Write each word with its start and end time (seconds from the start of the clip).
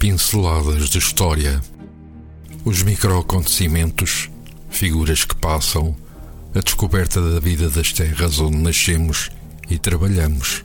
Pinceladas 0.00 0.88
de 0.88 0.96
história. 0.96 1.60
Os 2.64 2.82
microacontecimentos, 2.82 4.30
figuras 4.70 5.26
que 5.26 5.36
passam, 5.36 5.94
a 6.54 6.60
descoberta 6.60 7.20
da 7.20 7.38
vida 7.38 7.68
das 7.68 7.92
terras 7.92 8.40
onde 8.40 8.56
nascemos 8.56 9.30
e 9.68 9.78
trabalhamos. 9.78 10.64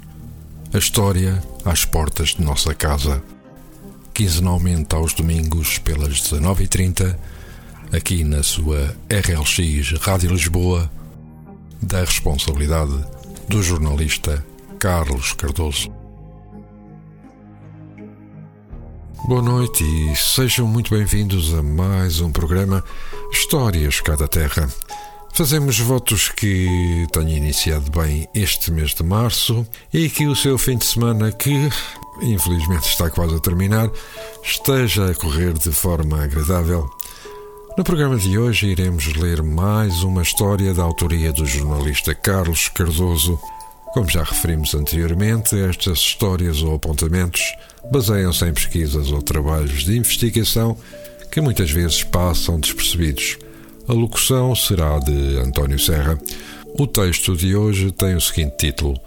A 0.73 0.77
história 0.77 1.43
às 1.65 1.83
portas 1.83 2.29
de 2.29 2.43
nossa 2.43 2.73
casa. 2.73 3.21
Quinzenalmente 4.13 4.95
aos 4.95 5.13
domingos, 5.13 5.79
pelas 5.79 6.21
19h30, 6.21 7.19
aqui 7.91 8.23
na 8.23 8.41
sua 8.41 8.95
RLX 9.09 9.99
Rádio 9.99 10.31
Lisboa, 10.31 10.89
da 11.81 11.99
responsabilidade 11.99 13.03
do 13.49 13.61
jornalista 13.61 14.45
Carlos 14.79 15.33
Cardoso. 15.33 16.04
Boa 19.27 19.41
noite 19.41 19.83
e 19.83 20.15
sejam 20.15 20.67
muito 20.67 20.91
bem-vindos 20.91 21.51
a 21.55 21.63
mais 21.63 22.21
um 22.21 22.31
programa 22.31 22.83
Histórias 23.31 23.99
Cada 23.99 24.27
Terra. 24.27 24.69
Fazemos 25.33 25.79
votos 25.79 26.29
que 26.29 27.07
tenha 27.11 27.35
iniciado 27.35 27.89
bem 27.89 28.27
este 28.35 28.71
mês 28.71 28.93
de 28.93 29.01
março 29.03 29.65
e 29.91 30.11
que 30.11 30.27
o 30.27 30.35
seu 30.35 30.59
fim 30.59 30.77
de 30.77 30.85
semana, 30.85 31.31
que 31.31 31.69
infelizmente 32.21 32.87
está 32.87 33.09
quase 33.09 33.35
a 33.35 33.39
terminar, 33.39 33.89
esteja 34.43 35.09
a 35.09 35.15
correr 35.15 35.53
de 35.53 35.71
forma 35.71 36.23
agradável. 36.23 36.87
No 37.75 37.83
programa 37.83 38.17
de 38.17 38.37
hoje 38.37 38.67
iremos 38.67 39.11
ler 39.15 39.41
mais 39.41 40.03
uma 40.03 40.21
história 40.21 40.71
da 40.71 40.83
autoria 40.83 41.33
do 41.33 41.47
jornalista 41.47 42.13
Carlos 42.13 42.69
Cardoso. 42.69 43.39
Como 43.95 44.09
já 44.09 44.23
referimos 44.23 44.75
anteriormente, 44.75 45.57
estas 45.57 45.99
histórias 45.99 46.61
ou 46.61 46.75
apontamentos 46.75 47.41
baseiam-se 47.89 48.43
em 48.43 48.53
pesquisas 48.53 49.09
ou 49.09 49.21
trabalhos 49.21 49.85
de 49.85 49.95
investigação 49.95 50.77
que 51.31 51.39
muitas 51.39 51.71
vezes 51.71 52.03
passam 52.03 52.59
despercebidos. 52.59 53.37
A 53.87 53.93
locução 53.93 54.53
será 54.53 54.99
de 54.99 55.37
António 55.37 55.79
Serra. 55.79 56.19
O 56.77 56.85
texto 56.85 57.37
de 57.37 57.55
hoje 57.55 57.89
tem 57.89 58.15
o 58.15 58.19
seguinte 58.19 58.57
título: 58.57 58.99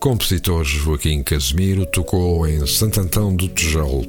Compositor 0.00 0.64
Joaquim 0.64 1.22
Casimiro 1.22 1.84
tocou 1.84 2.48
em 2.48 2.66
Santo 2.66 3.02
Antão 3.02 3.36
do 3.36 3.46
Tijolo. 3.46 4.06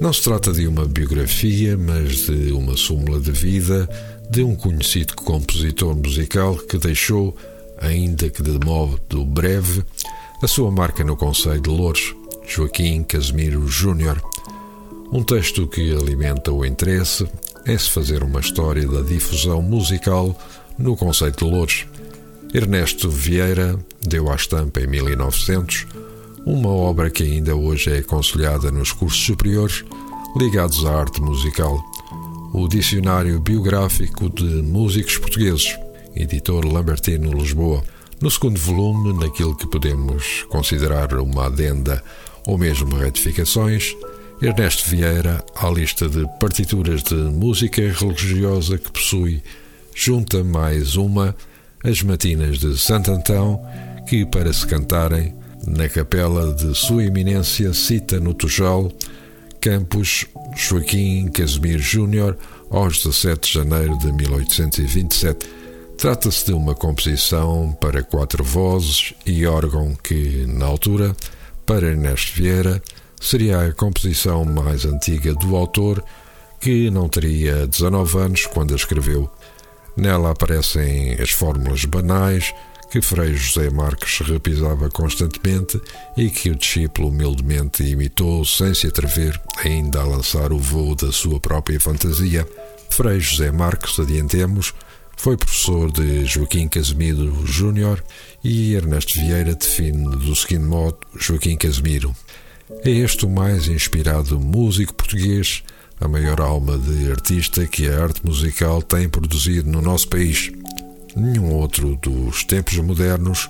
Não 0.00 0.12
se 0.12 0.22
trata 0.22 0.52
de 0.52 0.66
uma 0.66 0.86
biografia, 0.86 1.78
mas 1.78 2.26
de 2.26 2.50
uma 2.50 2.76
súmula 2.76 3.20
de 3.20 3.30
vida 3.30 3.88
de 4.28 4.42
um 4.42 4.56
conhecido 4.56 5.14
compositor 5.14 5.94
musical 5.94 6.56
que 6.56 6.78
deixou, 6.78 7.36
ainda 7.80 8.28
que 8.30 8.42
de 8.42 8.58
modo 8.64 9.24
breve, 9.24 9.84
a 10.42 10.46
sua 10.46 10.70
marca 10.70 11.04
no 11.04 11.16
Conselho 11.16 11.60
de 11.60 11.70
Louros. 11.70 12.14
Joaquim 12.46 13.02
Casimiro 13.04 13.66
Júnior. 13.68 14.20
Um 15.12 15.22
texto 15.22 15.66
que 15.66 15.94
alimenta 15.94 16.52
o 16.52 16.66
interesse 16.66 17.26
é-se 17.64 17.90
fazer 17.90 18.22
uma 18.22 18.40
história 18.40 18.86
da 18.86 19.00
difusão 19.00 19.62
musical 19.62 20.36
no 20.78 20.96
conceito 20.96 21.44
de 21.44 21.50
Louros. 21.50 21.86
Ernesto 22.52 23.08
Vieira 23.08 23.78
deu 24.02 24.30
à 24.30 24.34
estampa 24.34 24.80
em 24.80 24.86
1900 24.86 25.86
uma 26.44 26.70
obra 26.70 27.08
que 27.08 27.22
ainda 27.22 27.54
hoje 27.54 27.90
é 27.90 27.98
aconselhada 27.98 28.70
nos 28.70 28.92
cursos 28.92 29.24
superiores 29.24 29.84
ligados 30.36 30.84
à 30.84 30.98
arte 30.98 31.20
musical, 31.20 31.80
o 32.52 32.66
Dicionário 32.66 33.38
Biográfico 33.40 34.28
de 34.28 34.44
Músicos 34.62 35.18
Portugueses, 35.18 35.78
editor 36.14 36.64
Lambertino 36.64 37.32
Lisboa. 37.32 37.82
No 38.20 38.30
segundo 38.30 38.58
volume, 38.58 39.12
naquilo 39.12 39.56
que 39.56 39.66
podemos 39.66 40.44
considerar 40.48 41.12
uma 41.14 41.46
adenda 41.46 42.02
ou 42.46 42.56
mesmo 42.56 42.96
retificações, 42.96 43.94
Ernesto 44.40 44.88
Vieira, 44.90 45.44
à 45.54 45.68
lista 45.70 46.08
de 46.08 46.26
partituras 46.40 47.02
de 47.02 47.14
música 47.14 47.80
religiosa 47.80 48.76
que 48.76 48.90
possui, 48.90 49.42
junta 49.94 50.42
mais 50.42 50.96
uma, 50.96 51.34
as 51.84 52.02
Matinas 52.02 52.58
de 52.58 52.76
Santo 52.78 53.12
Antão, 53.12 53.60
que, 54.08 54.26
para 54.26 54.52
se 54.52 54.66
cantarem, 54.66 55.34
na 55.66 55.88
capela 55.88 56.52
de 56.54 56.74
Sua 56.74 57.04
Eminência, 57.04 57.72
cita 57.72 58.18
no 58.18 58.34
Tujal, 58.34 58.90
Campos 59.60 60.26
Joaquim 60.56 61.28
Casimiro 61.28 61.78
Júnior, 61.78 62.36
aos 62.68 62.98
17 62.98 63.48
de 63.48 63.54
janeiro 63.54 63.96
de 63.98 64.12
1827. 64.12 65.61
Trata-se 66.02 66.46
de 66.46 66.52
uma 66.52 66.74
composição 66.74 67.78
para 67.80 68.02
quatro 68.02 68.42
vozes 68.42 69.14
e 69.24 69.46
órgão 69.46 69.94
que, 70.02 70.44
na 70.48 70.66
altura, 70.66 71.14
para 71.64 71.86
Ernesto 71.86 72.32
Vieira, 72.34 72.82
seria 73.20 73.60
a 73.60 73.72
composição 73.72 74.44
mais 74.44 74.84
antiga 74.84 75.32
do 75.32 75.54
autor, 75.54 76.04
que 76.60 76.90
não 76.90 77.08
teria 77.08 77.68
19 77.68 78.18
anos 78.18 78.46
quando 78.46 78.72
a 78.72 78.76
escreveu. 78.76 79.30
Nela 79.96 80.32
aparecem 80.32 81.12
as 81.20 81.30
fórmulas 81.30 81.84
banais 81.84 82.52
que 82.90 83.00
Frei 83.00 83.34
José 83.34 83.70
Marques 83.70 84.26
repisava 84.26 84.90
constantemente 84.90 85.80
e 86.16 86.30
que 86.30 86.50
o 86.50 86.56
discípulo 86.56 87.10
humildemente 87.10 87.84
imitou 87.84 88.44
sem 88.44 88.74
se 88.74 88.88
atrever 88.88 89.40
ainda 89.64 90.00
a 90.00 90.04
lançar 90.04 90.52
o 90.52 90.58
voo 90.58 90.96
da 90.96 91.12
sua 91.12 91.38
própria 91.38 91.78
fantasia. 91.78 92.44
Frei 92.90 93.20
José 93.20 93.52
Marques, 93.52 94.00
adiantemos, 94.00 94.74
foi 95.16 95.36
professor 95.36 95.90
de 95.90 96.24
Joaquim 96.24 96.68
Casimiro 96.68 97.46
Júnior 97.46 98.02
e 98.42 98.74
Ernesto 98.74 99.14
Vieira 99.14 99.54
define 99.54 100.16
do 100.16 100.34
seguinte 100.34 100.64
modo 100.64 100.98
Joaquim 101.16 101.56
Casimiro. 101.56 102.14
É 102.84 102.90
este 102.90 103.24
o 103.24 103.30
mais 103.30 103.68
inspirado 103.68 104.40
músico 104.40 104.94
português, 104.94 105.62
a 106.00 106.08
maior 106.08 106.40
alma 106.40 106.76
de 106.78 107.10
artista 107.10 107.66
que 107.66 107.88
a 107.88 108.02
arte 108.02 108.24
musical 108.24 108.82
tem 108.82 109.08
produzido 109.08 109.70
no 109.70 109.80
nosso 109.80 110.08
país. 110.08 110.50
Nenhum 111.14 111.52
outro 111.52 111.96
dos 111.96 112.42
tempos 112.44 112.76
modernos 112.78 113.48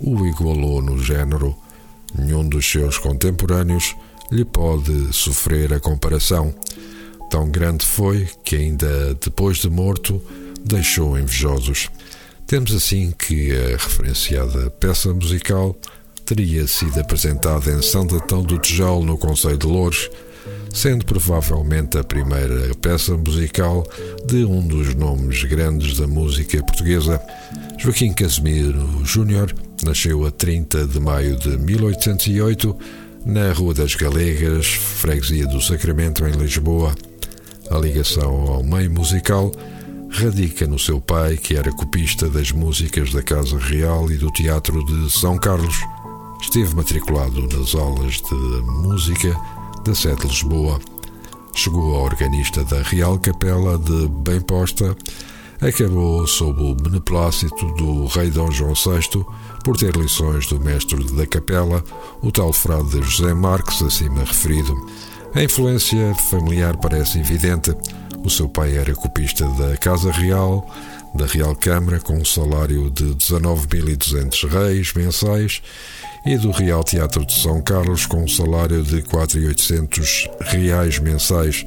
o 0.00 0.24
igualou 0.26 0.80
no 0.80 1.02
género. 1.02 1.54
Nenhum 2.16 2.48
dos 2.48 2.68
seus 2.68 2.96
contemporâneos 2.96 3.94
lhe 4.32 4.44
pode 4.44 5.12
sofrer 5.12 5.72
a 5.74 5.80
comparação. 5.80 6.54
Tão 7.30 7.48
grande 7.50 7.84
foi 7.84 8.28
que, 8.44 8.56
ainda 8.56 9.14
depois 9.14 9.58
de 9.58 9.68
morto, 9.68 10.22
deixou 10.64 11.18
invejosos. 11.18 11.88
Temos 12.46 12.74
assim 12.74 13.12
que 13.16 13.52
a 13.52 13.68
referenciada 13.76 14.70
peça 14.70 15.12
musical 15.14 15.76
teria 16.24 16.66
sido 16.66 17.00
apresentada 17.00 17.70
em 17.72 17.82
São 17.82 18.06
Datão 18.06 18.42
do 18.42 18.58
Tijolo, 18.58 19.04
no 19.04 19.18
Conselho 19.18 19.56
de 19.56 19.66
Louros, 19.66 20.10
sendo 20.72 21.04
provavelmente 21.04 21.98
a 21.98 22.04
primeira 22.04 22.74
peça 22.76 23.16
musical 23.16 23.86
de 24.26 24.44
um 24.44 24.66
dos 24.66 24.94
nomes 24.94 25.44
grandes 25.44 25.98
da 25.98 26.06
música 26.06 26.62
portuguesa. 26.62 27.20
Joaquim 27.78 28.12
Casimiro 28.12 29.04
Júnior 29.04 29.52
nasceu 29.84 30.24
a 30.26 30.30
30 30.30 30.86
de 30.86 31.00
maio 31.00 31.36
de 31.36 31.56
1808 31.56 32.76
na 33.24 33.52
Rua 33.52 33.74
das 33.74 33.94
Galegas, 33.94 34.66
freguesia 34.66 35.46
do 35.46 35.60
Sacramento, 35.60 36.24
em 36.26 36.32
Lisboa. 36.32 36.94
A 37.70 37.78
ligação 37.78 38.32
ao 38.48 38.62
meio 38.62 38.90
musical 38.90 39.52
radica 40.10 40.66
no 40.66 40.78
seu 40.78 41.00
pai, 41.00 41.36
que 41.36 41.56
era 41.56 41.72
copista 41.72 42.28
das 42.28 42.50
músicas 42.52 43.12
da 43.12 43.22
Casa 43.22 43.56
Real 43.58 44.10
e 44.10 44.16
do 44.16 44.30
Teatro 44.30 44.84
de 44.84 45.10
São 45.10 45.38
Carlos. 45.38 45.76
Esteve 46.42 46.74
matriculado 46.74 47.42
nas 47.46 47.74
aulas 47.74 48.20
de 48.20 48.34
música 48.82 49.36
da 49.84 49.94
sede 49.94 50.22
de 50.22 50.26
Lisboa. 50.28 50.80
Chegou 51.54 51.94
a 51.94 52.02
organista 52.02 52.64
da 52.64 52.82
Real 52.82 53.18
Capela 53.18 53.78
de 53.78 54.08
Bem 54.24 54.40
Posta, 54.40 54.96
acabou 55.60 56.26
sob 56.26 56.62
o 56.62 56.74
beneplácito 56.74 57.66
do 57.74 58.06
rei 58.06 58.30
Dom 58.30 58.50
João 58.50 58.74
VI 58.74 59.24
por 59.64 59.76
ter 59.76 59.94
lições 59.96 60.46
do 60.46 60.58
mestre 60.58 61.02
da 61.12 61.26
capela, 61.26 61.84
o 62.22 62.32
tal 62.32 62.52
frade 62.52 63.02
José 63.02 63.34
Marques, 63.34 63.82
acima 63.82 64.20
referido. 64.20 64.74
A 65.34 65.42
influência 65.42 66.14
familiar 66.14 66.76
parece 66.76 67.20
evidente. 67.20 67.74
O 68.22 68.28
seu 68.30 68.48
pai 68.48 68.76
era 68.76 68.94
copista 68.94 69.46
da 69.48 69.76
Casa 69.76 70.12
Real, 70.12 70.68
da 71.14 71.26
Real 71.26 71.54
Câmara, 71.56 71.98
com 71.98 72.14
um 72.14 72.24
salário 72.24 72.90
de 72.90 73.14
19.200 73.14 74.48
reis 74.48 74.92
mensais, 74.92 75.62
e 76.26 76.36
do 76.36 76.50
Real 76.50 76.84
Teatro 76.84 77.24
de 77.24 77.34
São 77.34 77.62
Carlos, 77.62 78.06
com 78.06 78.22
um 78.24 78.28
salário 78.28 78.82
de 78.82 79.02
4.800 79.02 80.30
reais 80.40 80.98
mensais. 80.98 81.64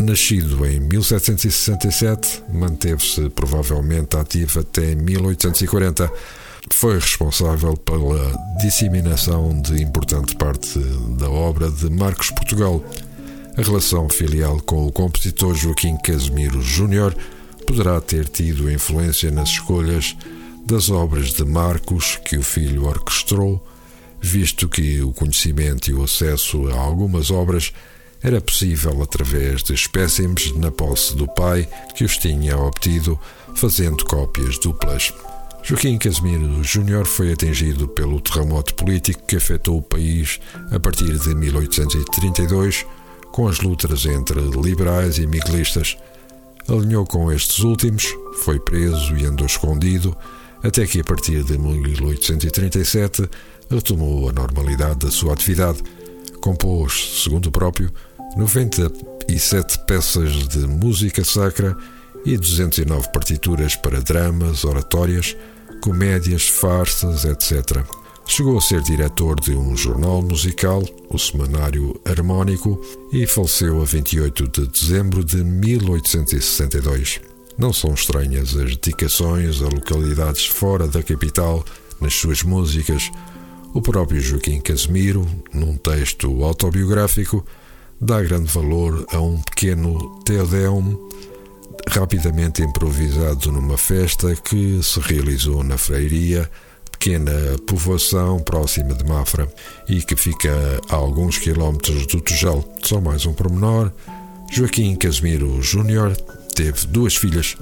Nascido 0.00 0.66
em 0.66 0.80
1767, 0.80 2.42
manteve-se 2.52 3.30
provavelmente 3.30 4.16
ativo 4.16 4.60
até 4.60 4.94
1840. 4.96 6.10
Foi 6.72 6.94
responsável 6.94 7.76
pela 7.76 8.32
disseminação 8.60 9.60
de 9.60 9.80
importante 9.80 10.34
parte 10.34 10.78
da 11.16 11.30
obra 11.30 11.70
de 11.70 11.88
Marcos 11.88 12.30
Portugal. 12.30 12.82
A 13.56 13.62
relação 13.62 14.08
filial 14.08 14.60
com 14.60 14.84
o 14.84 14.90
compositor 14.90 15.54
Joaquim 15.54 15.96
Casimiro 15.98 16.60
Júnior 16.60 17.14
poderá 17.64 18.00
ter 18.00 18.28
tido 18.28 18.70
influência 18.70 19.30
nas 19.30 19.50
escolhas 19.50 20.16
das 20.66 20.90
obras 20.90 21.32
de 21.32 21.44
Marcos 21.44 22.18
que 22.24 22.36
o 22.36 22.42
filho 22.42 22.84
orquestrou, 22.84 23.64
visto 24.20 24.68
que 24.68 25.00
o 25.02 25.12
conhecimento 25.12 25.88
e 25.88 25.94
o 25.94 26.02
acesso 26.02 26.68
a 26.68 26.74
algumas 26.74 27.30
obras 27.30 27.72
era 28.20 28.40
possível 28.40 29.00
através 29.00 29.62
de 29.62 29.72
espécimes 29.72 30.52
na 30.56 30.72
posse 30.72 31.14
do 31.14 31.28
pai 31.28 31.68
que 31.94 32.02
os 32.02 32.18
tinha 32.18 32.58
obtido 32.58 33.16
fazendo 33.54 34.04
cópias 34.04 34.58
duplas. 34.58 35.12
Joaquim 35.62 35.96
Casimiro 35.96 36.62
Júnior 36.64 37.06
foi 37.06 37.32
atingido 37.32 37.86
pelo 37.86 38.20
terremoto 38.20 38.74
político 38.74 39.24
que 39.26 39.36
afetou 39.36 39.78
o 39.78 39.82
país 39.82 40.40
a 40.72 40.80
partir 40.80 41.16
de 41.16 41.34
1832, 41.36 42.84
com 43.34 43.48
as 43.48 43.58
lutas 43.58 44.06
entre 44.06 44.40
liberais 44.40 45.18
e 45.18 45.26
miguelistas. 45.26 45.96
Alinhou 46.68 47.04
com 47.04 47.32
estes 47.32 47.58
últimos, 47.64 48.06
foi 48.44 48.60
preso 48.60 49.16
e 49.16 49.26
andou 49.26 49.44
escondido, 49.44 50.16
até 50.62 50.86
que 50.86 51.00
a 51.00 51.04
partir 51.04 51.42
de 51.42 51.58
1837 51.58 53.28
retomou 53.68 54.28
a 54.28 54.32
normalidade 54.32 55.00
da 55.00 55.10
sua 55.10 55.32
atividade. 55.32 55.82
Compôs, 56.40 57.22
segundo 57.24 57.46
o 57.46 57.50
próprio, 57.50 57.90
97 58.36 59.80
peças 59.84 60.46
de 60.46 60.60
música 60.68 61.24
sacra 61.24 61.76
e 62.24 62.36
209 62.36 63.08
partituras 63.12 63.74
para 63.74 64.00
dramas, 64.00 64.62
oratórias, 64.62 65.36
comédias, 65.82 66.46
farsas, 66.46 67.24
etc. 67.24 67.84
Chegou 68.26 68.58
a 68.58 68.60
ser 68.60 68.80
diretor 68.82 69.38
de 69.38 69.52
um 69.52 69.76
jornal 69.76 70.20
musical, 70.22 70.82
o 71.08 71.18
Semanário 71.18 72.00
Harmónico, 72.04 72.80
e 73.12 73.26
faleceu 73.26 73.80
a 73.80 73.84
28 73.84 74.48
de 74.48 74.66
dezembro 74.66 75.24
de 75.24 75.44
1862. 75.44 77.20
Não 77.56 77.72
são 77.72 77.94
estranhas 77.94 78.56
as 78.56 78.76
dedicações 78.76 79.62
a 79.62 79.66
localidades 79.66 80.46
fora 80.46 80.88
da 80.88 81.02
capital 81.02 81.64
nas 82.00 82.14
suas 82.14 82.42
músicas. 82.42 83.10
O 83.72 83.80
próprio 83.80 84.20
Joaquim 84.20 84.60
Casimiro, 84.60 85.26
num 85.52 85.76
texto 85.76 86.42
autobiográfico, 86.42 87.44
dá 88.00 88.20
grande 88.22 88.50
valor 88.50 89.06
a 89.12 89.20
um 89.20 89.40
pequeno 89.42 90.20
Teodeum 90.24 90.98
rapidamente 91.88 92.62
improvisado 92.62 93.52
numa 93.52 93.76
festa 93.76 94.34
que 94.34 94.82
se 94.82 94.98
realizou 95.00 95.62
na 95.62 95.76
Freiria, 95.76 96.50
pequena 96.94 97.32
povoação 97.66 98.38
próxima 98.38 98.94
de 98.94 99.04
Mafra 99.04 99.48
e 99.88 100.00
que 100.00 100.16
fica 100.16 100.50
a 100.88 100.94
alguns 100.94 101.38
quilómetros 101.38 102.06
do 102.06 102.20
Tujal. 102.20 102.64
Só 102.82 103.00
mais 103.00 103.26
um 103.26 103.32
pormenor: 103.32 103.92
Joaquim 104.50 104.94
Casimiro 104.94 105.60
Júnior 105.60 106.16
teve 106.54 106.86
duas 106.86 107.16
filhas. 107.16 107.56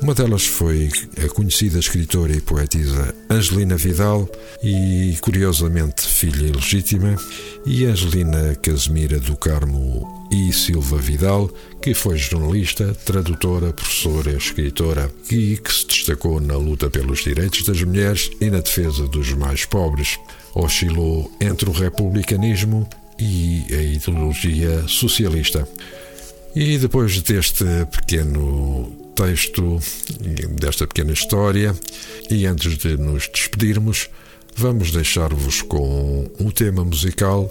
Uma 0.00 0.14
delas 0.14 0.46
foi 0.46 0.90
a 1.24 1.28
conhecida 1.28 1.78
escritora 1.78 2.32
e 2.32 2.40
poetisa 2.40 3.14
Angelina 3.28 3.76
Vidal 3.76 4.28
e, 4.62 5.16
curiosamente, 5.20 6.06
filha 6.06 6.46
ilegítima, 6.46 7.16
e 7.66 7.84
Angelina 7.84 8.54
Casimira 8.56 9.18
do 9.18 9.36
Carmo 9.36 10.28
e 10.30 10.52
Silva 10.52 10.98
Vidal, 10.98 11.50
que 11.82 11.94
foi 11.94 12.16
jornalista, 12.16 12.94
tradutora, 13.04 13.72
professora, 13.72 14.30
escritora 14.30 15.10
e 15.30 15.56
que 15.56 15.72
se 15.72 15.86
destacou 15.86 16.38
na 16.38 16.56
luta 16.56 16.88
pelos 16.88 17.24
direitos 17.24 17.64
das 17.64 17.82
mulheres 17.82 18.30
e 18.40 18.50
na 18.50 18.60
defesa 18.60 19.06
dos 19.08 19.32
mais 19.32 19.64
pobres. 19.64 20.18
Oscilou 20.54 21.32
entre 21.40 21.68
o 21.68 21.72
republicanismo 21.72 22.88
e 23.18 23.64
a 23.70 23.82
ideologia 23.82 24.86
socialista. 24.86 25.66
E 26.54 26.78
depois 26.78 27.20
deste 27.22 27.64
pequeno 27.92 28.92
texto, 29.14 29.78
desta 30.50 30.86
pequena 30.86 31.12
história, 31.12 31.74
e 32.30 32.46
antes 32.46 32.78
de 32.78 32.96
nos 32.96 33.28
despedirmos, 33.28 34.08
vamos 34.56 34.90
deixar-vos 34.90 35.62
com 35.62 36.30
um 36.40 36.50
tema 36.50 36.84
musical, 36.84 37.50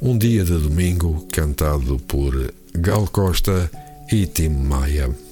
Um 0.00 0.18
Dia 0.18 0.44
de 0.44 0.58
Domingo, 0.58 1.26
cantado 1.32 1.98
por 2.08 2.52
Gal 2.74 3.06
Costa 3.08 3.70
e 4.10 4.26
Tim 4.26 4.50
Maia. 4.50 5.31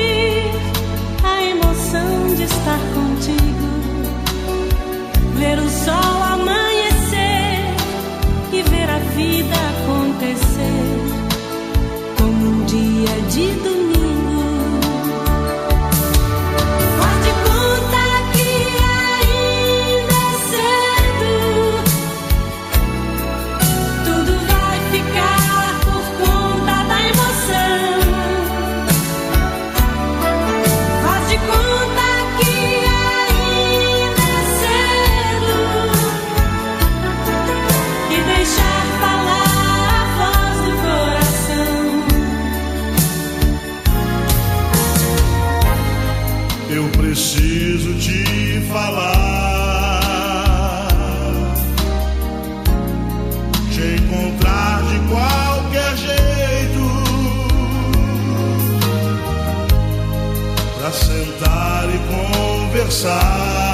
vento. 62.91 63.70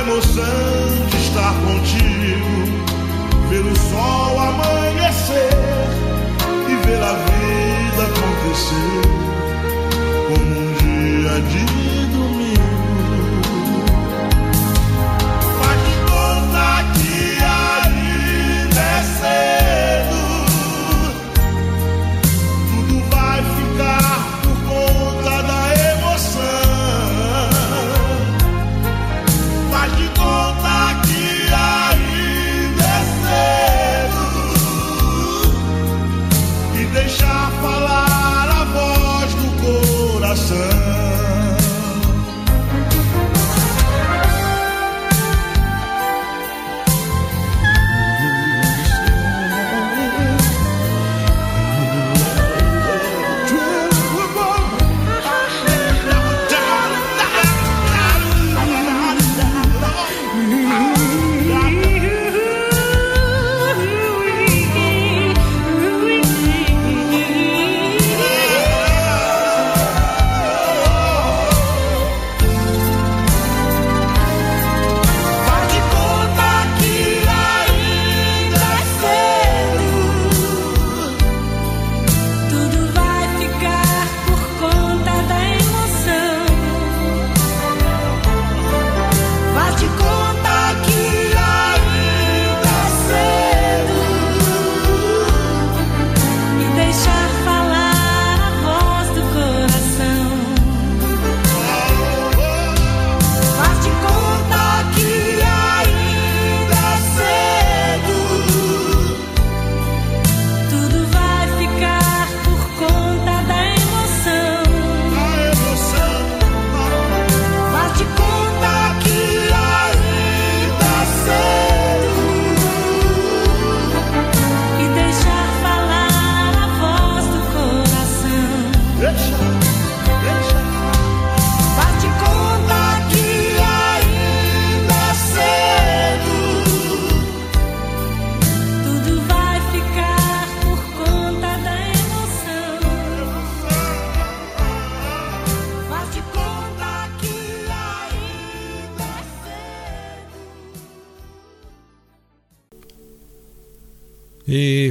Emoção 0.00 1.06
de 1.10 1.16
estar 1.16 1.52
contigo, 1.60 2.52
ver 3.48 3.60
o 3.60 3.76
sol 3.76 4.38
amanhecer 4.38 5.50
e 6.68 6.86
ver 6.86 7.02
a 7.02 7.14
vida 7.14 8.02
acontecer 8.04 9.02
como 10.28 10.60
um 10.60 10.72
dia 10.74 11.40
de 11.42 11.64
domingo. 11.64 11.99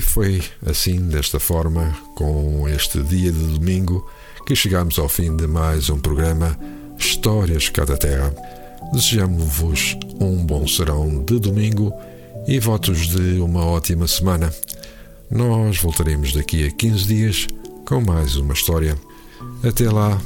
Foi 0.10 0.42
assim, 0.66 1.08
desta 1.08 1.40
forma, 1.40 1.96
com 2.16 2.68
este 2.68 3.00
dia 3.04 3.32
de 3.32 3.60
domingo, 3.60 4.10
que 4.44 4.56
chegamos 4.56 4.98
ao 4.98 5.08
fim 5.08 5.36
de 5.36 5.46
mais 5.46 5.88
um 5.92 6.00
programa 6.00 6.58
Histórias 6.98 7.70
Cada 7.70 7.96
Terra. 7.96 8.34
Desejamos-vos 8.92 9.96
um 10.20 10.44
bom 10.44 10.68
serão 10.68 11.24
de 11.24 11.38
domingo 11.40 11.94
e 12.48 12.60
votos 12.60 13.08
de 13.08 13.40
uma 13.40 13.64
ótima 13.64 14.08
semana. 14.08 14.52
Nós 15.30 15.78
voltaremos 15.78 16.34
daqui 16.34 16.66
a 16.66 16.72
15 16.72 17.06
dias 17.06 17.48
com 17.86 18.02
mais 18.02 18.36
uma 18.36 18.56
história. 18.56 18.98
Até 19.64 19.92
lá, 19.92 20.20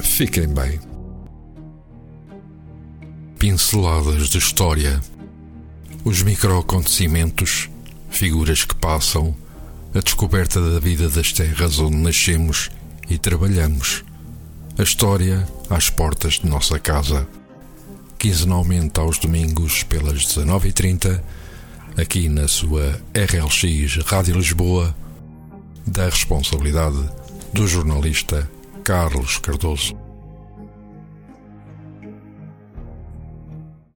fiquem 0.00 0.48
bem. 0.48 0.80
Pinceladas 3.38 4.28
de 4.28 4.38
História 4.38 5.00
Os 6.04 6.20
microacontecimentos, 6.22 7.68
figuras 8.18 8.64
que 8.64 8.74
passam, 8.74 9.34
a 9.94 10.00
descoberta 10.00 10.60
da 10.60 10.78
vida 10.78 11.08
das 11.08 11.32
terras 11.32 11.78
onde 11.78 11.96
nascemos 11.96 12.70
e 13.08 13.18
trabalhamos, 13.18 14.04
a 14.78 14.82
história 14.82 15.46
às 15.68 15.90
portas 15.90 16.34
de 16.34 16.46
nossa 16.46 16.78
casa. 16.78 17.26
Quinzenalmente 18.18 18.98
aos 18.98 19.18
domingos 19.18 19.82
pelas 19.82 20.26
19h30, 20.26 21.22
aqui 21.96 22.28
na 22.28 22.48
sua 22.48 23.00
RLX 23.14 23.96
Rádio 24.06 24.36
Lisboa, 24.36 24.94
da 25.86 26.06
responsabilidade 26.06 27.08
do 27.52 27.66
jornalista 27.66 28.50
Carlos 28.82 29.38
Cardoso. 29.38 30.03